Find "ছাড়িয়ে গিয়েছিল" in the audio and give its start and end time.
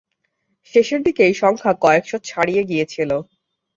2.29-3.11